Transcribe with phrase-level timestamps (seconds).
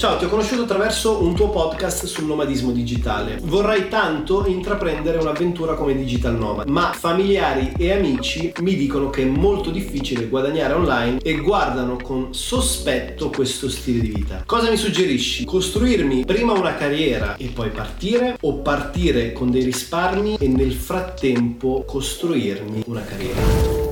[0.00, 3.38] Ciao, ti ho conosciuto attraverso un tuo podcast sul nomadismo digitale.
[3.42, 9.26] Vorrei tanto intraprendere un'avventura come digital nomad, ma familiari e amici mi dicono che è
[9.26, 14.42] molto difficile guadagnare online e guardano con sospetto questo stile di vita.
[14.46, 15.44] Cosa mi suggerisci?
[15.44, 21.84] Costruirmi prima una carriera e poi partire o partire con dei risparmi e nel frattempo
[21.86, 23.89] costruirmi una carriera?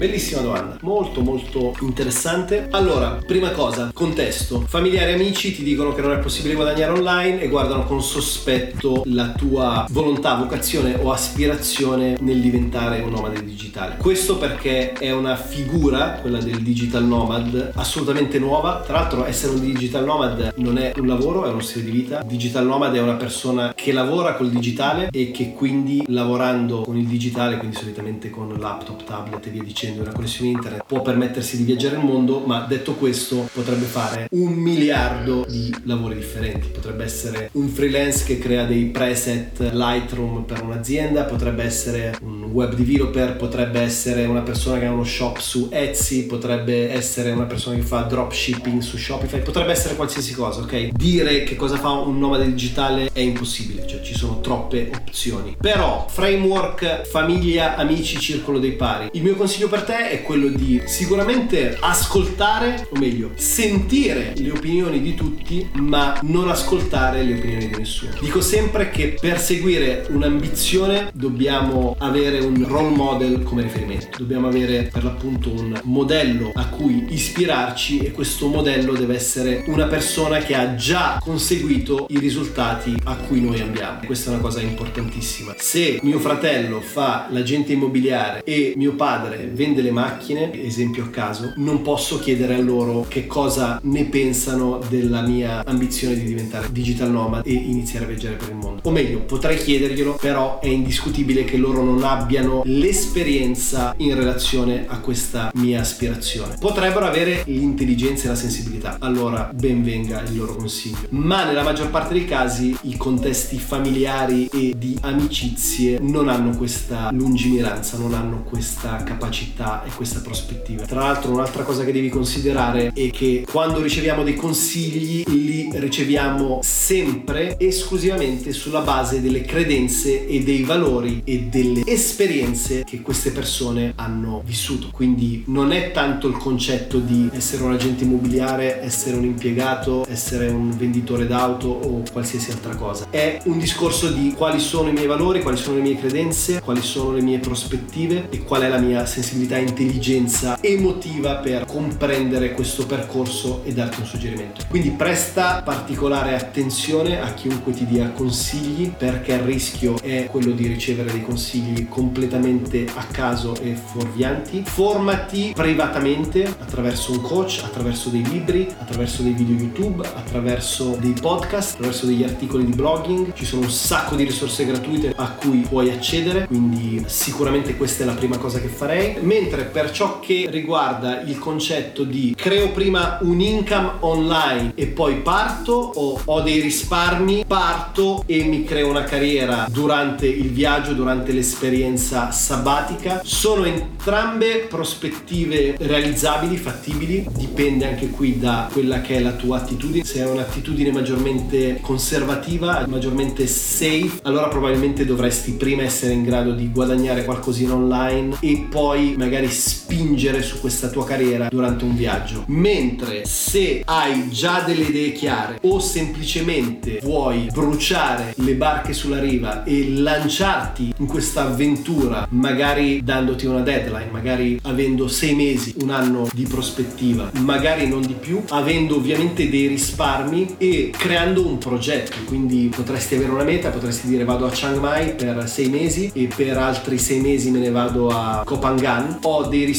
[0.00, 2.68] Bellissima domanda, molto molto interessante.
[2.70, 4.64] Allora, prima cosa, contesto.
[4.66, 9.02] Familiari e amici ti dicono che non è possibile guadagnare online e guardano con sospetto
[9.04, 13.98] la tua volontà, vocazione o aspirazione nel diventare un nomade digitale.
[13.98, 18.80] Questo perché è una figura, quella del digital nomad, assolutamente nuova.
[18.80, 22.22] Tra l'altro essere un digital nomad non è un lavoro, è uno stile di vita.
[22.24, 27.06] Digital nomad è una persona che lavora col digitale e che quindi lavorando con il
[27.06, 31.56] digitale, quindi solitamente con laptop, tablet e via dicendo, avendo una connessione internet può permettersi
[31.56, 36.68] di viaggiare il mondo, ma detto questo potrebbe fare un miliardo di lavori differenti.
[36.68, 42.74] Potrebbe essere un freelance che crea dei preset Lightroom per un'azienda, potrebbe essere un web
[42.74, 47.76] developer, potrebbe essere una persona che ha uno shop su Etsy, potrebbe essere una persona
[47.76, 50.88] che fa dropshipping su Shopify, potrebbe essere qualsiasi cosa, ok?
[50.92, 55.56] Dire che cosa fa un nomade digitale è impossibile, cioè ci sono troppe opzioni.
[55.60, 59.08] Però framework, famiglia, amici, circolo dei pari.
[59.12, 65.00] Il mio consiglio per te è quello di sicuramente ascoltare, o meglio, sentire le opinioni
[65.00, 68.12] di tutti, ma non ascoltare le opinioni di nessuno.
[68.20, 74.88] Dico sempre che per seguire un'ambizione dobbiamo avere un role model come riferimento, dobbiamo avere
[74.92, 80.54] per l'appunto un modello a cui ispirarci e questo modello deve essere una persona che
[80.54, 84.00] ha già conseguito i risultati a cui noi andiamo.
[84.04, 85.54] Questa è una cosa importantissima.
[85.58, 91.52] Se mio fratello fa l'agente immobiliare e mio padre vende le macchine, esempio a caso,
[91.56, 97.10] non posso chiedere a loro che cosa ne pensano della mia ambizione di diventare digital
[97.10, 98.80] nomad e iniziare a viaggiare per il mondo.
[98.84, 104.84] O meglio, potrei chiederglielo, però è indiscutibile che loro non abbiano abbiano l'esperienza in relazione
[104.86, 106.54] a questa mia aspirazione.
[106.60, 111.08] Potrebbero avere l'intelligenza e la sensibilità, allora ben venga il loro consiglio.
[111.08, 117.10] Ma nella maggior parte dei casi i contesti familiari e di amicizie non hanno questa
[117.10, 120.84] lungimiranza, non hanno questa capacità e questa prospettiva.
[120.84, 126.60] Tra l'altro un'altra cosa che devi considerare è che quando riceviamo dei consigli li riceviamo
[126.62, 133.30] sempre esclusivamente sulla base delle credenze e dei valori e delle esperienze esperienze che queste
[133.30, 134.90] persone hanno vissuto.
[134.92, 140.48] Quindi non è tanto il concetto di essere un agente immobiliare, essere un impiegato, essere
[140.48, 143.06] un venditore d'auto o qualsiasi altra cosa.
[143.08, 146.82] È un discorso di quali sono i miei valori, quali sono le mie credenze, quali
[146.82, 152.52] sono le mie prospettive e qual è la mia sensibilità e intelligenza emotiva per comprendere
[152.52, 154.62] questo percorso e darti un suggerimento.
[154.68, 160.66] Quindi presta particolare attenzione a chiunque ti dia consigli perché il rischio è quello di
[160.66, 164.64] ricevere dei consigli completamente completamente a caso e fuorvianti.
[164.66, 171.74] Formati privatamente attraverso un coach, attraverso dei libri, attraverso dei video YouTube, attraverso dei podcast,
[171.74, 173.32] attraverso degli articoli di blogging.
[173.32, 178.06] Ci sono un sacco di risorse gratuite a cui puoi accedere, quindi sicuramente questa è
[178.06, 179.18] la prima cosa che farei.
[179.20, 185.16] Mentre per ciò che riguarda il concetto di creo prima un income online e poi
[185.16, 191.30] parto o ho dei risparmi, parto e mi creo una carriera durante il viaggio, durante
[191.30, 193.20] l'esperienza esperienza sabbatica.
[193.22, 200.04] Sono entrambe prospettive realizzabili, fattibili, dipende anche qui da quella che è la tua attitudine.
[200.04, 206.70] Se è un'attitudine maggiormente conservativa, maggiormente safe, allora probabilmente dovresti prima essere in grado di
[206.70, 209.48] guadagnare qualcosina online e poi magari
[209.90, 212.44] spingere su questa tua carriera durante un viaggio.
[212.46, 219.64] Mentre se hai già delle idee chiare o semplicemente vuoi bruciare le barche sulla riva
[219.64, 226.28] e lanciarti in questa avventura magari dandoti una deadline, magari avendo sei mesi, un anno
[226.32, 232.16] di prospettiva, magari non di più, avendo ovviamente dei risparmi e creando un progetto.
[232.26, 236.28] Quindi potresti avere una meta, potresti dire vado a Chiang Mai per sei mesi e
[236.34, 239.18] per altri sei mesi me ne vado a Kopangan.
[239.22, 239.78] Ho dei risparmi,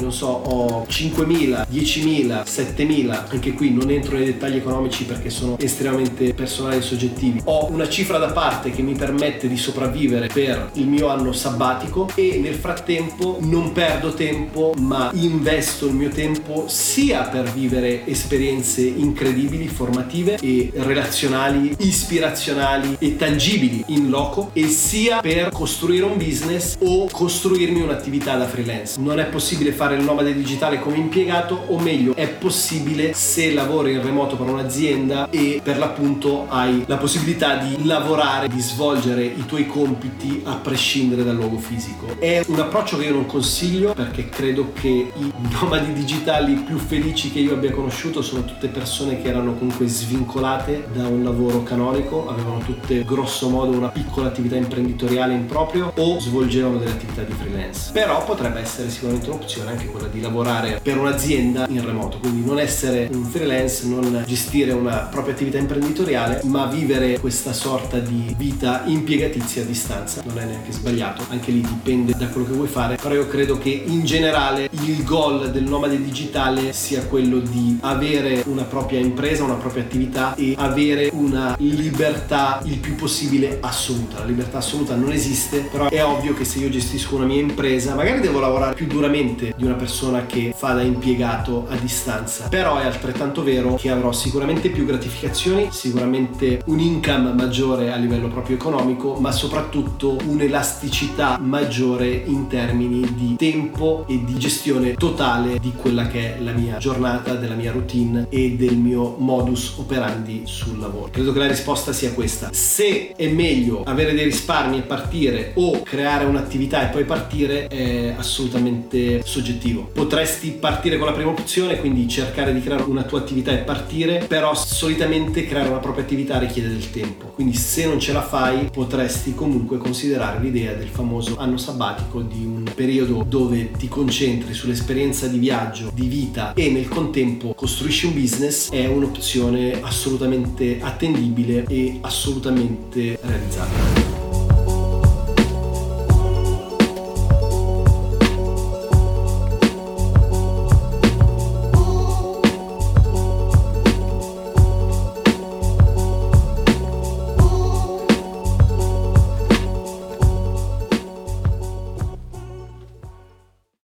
[0.00, 5.58] non so, ho 5.000, 10.000, 7.000, anche qui non entro nei dettagli economici perché sono
[5.58, 7.40] estremamente personali e soggettivi.
[7.44, 12.08] Ho una cifra da parte che mi permette di sopravvivere per il mio anno sabbatico
[12.14, 18.82] e nel frattempo non perdo tempo ma investo il mio tempo sia per vivere esperienze
[18.82, 26.76] incredibili, formative e relazionali, ispirazionali e tangibili in loco e sia per costruire un business
[26.80, 29.00] o costruirmi un'attività da freelance.
[29.00, 33.92] Non è possibile fare il nomade digitale come impiegato o meglio è possibile se lavori
[33.92, 39.44] in remoto per un'azienda e per l'appunto hai la possibilità di lavorare, di svolgere i
[39.44, 42.18] tuoi compiti a prescindere dal luogo fisico.
[42.18, 45.12] È un approccio che io non consiglio perché credo che i
[45.60, 50.86] nomadi digitali più felici che io abbia conosciuto sono tutte persone che erano comunque svincolate
[50.94, 56.18] da un lavoro canonico, avevano tutte grosso modo una piccola attività imprenditoriale in proprio o
[56.20, 57.92] svolgevano delle attività di freelance.
[57.92, 62.58] Però potrebbe essere sicuramente un'opzione anche quella di lavorare per un'azienda in remoto, quindi non
[62.58, 68.82] essere un freelance, non gestire una propria attività imprenditoriale, ma vivere questa sorta di vita
[68.86, 70.22] impiegatizia a distanza.
[70.26, 73.58] Non è neanche sbagliato, anche lì dipende da quello che vuoi fare, però io credo
[73.58, 79.44] che in generale il goal del nomade digitale sia quello di avere una propria impresa,
[79.44, 84.20] una propria attività e avere una libertà il più possibile assoluta.
[84.20, 87.94] La libertà assoluta non esiste, però è ovvio che se io gestisco una mia impresa,
[87.94, 92.78] magari devo lavorare più duramente di una persona che fa da impiegato a distanza, però
[92.78, 98.56] è altrettanto vero che avrò sicuramente più gratificazioni, sicuramente un income maggiore a livello proprio
[98.56, 106.06] economico, ma soprattutto un'elasticità maggiore in termini di tempo e di gestione totale di quella
[106.06, 111.08] che è la mia giornata, della mia routine e del mio modus operandi sul lavoro.
[111.10, 112.50] Credo che la risposta sia questa.
[112.52, 118.14] Se è meglio avere dei risparmi e partire o creare un'attività e poi partire è
[118.16, 119.90] assolutamente soggettivo.
[119.92, 124.24] Potresti partire con la prima opzione, quindi cercare di creare una tua attività e partire,
[124.26, 127.26] però solitamente creare una propria attività richiede del tempo.
[127.26, 132.44] Quindi se non ce la fai potresti comunque considerare l'idea del famoso anno sabbatico di
[132.44, 138.14] un periodo dove ti concentri sull'esperienza di viaggio, di vita e nel contempo costruisci un
[138.14, 144.05] business è un'opzione assolutamente attendibile e assolutamente realizzabile.